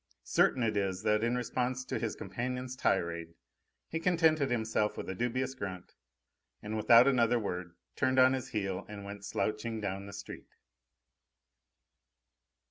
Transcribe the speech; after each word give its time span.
Certain 0.25 0.63
it 0.63 0.75
is 0.75 1.03
that 1.03 1.23
in 1.23 1.35
response 1.37 1.85
to 1.85 1.99
his 1.99 2.15
companion's 2.15 2.75
tirade 2.75 3.35
he 3.87 3.99
contented 3.99 4.49
himself 4.49 4.97
with 4.97 5.07
a 5.07 5.13
dubious 5.13 5.53
grunt, 5.53 5.93
and 6.63 6.75
without 6.75 7.07
another 7.07 7.37
word 7.37 7.75
turned 7.95 8.17
on 8.17 8.33
his 8.33 8.47
heel 8.47 8.83
and 8.89 9.05
went 9.05 9.23
slouching 9.23 9.79
down 9.79 10.07
the 10.07 10.13
street. 10.13 10.49